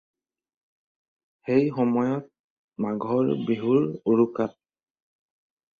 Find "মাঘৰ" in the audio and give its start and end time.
2.87-3.31